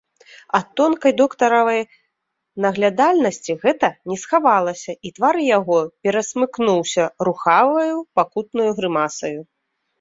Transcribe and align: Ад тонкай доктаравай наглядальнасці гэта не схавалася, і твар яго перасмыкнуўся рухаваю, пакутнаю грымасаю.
Ад 0.59 0.67
тонкай 0.79 1.11
доктаравай 1.21 1.81
наглядальнасці 2.65 3.57
гэта 3.67 3.87
не 4.13 4.17
схавалася, 4.23 4.91
і 5.09 5.13
твар 5.21 5.35
яго 5.57 5.79
перасмыкнуўся 6.07 7.03
рухаваю, 7.31 7.95
пакутнаю 8.19 8.71
грымасаю. 8.83 9.41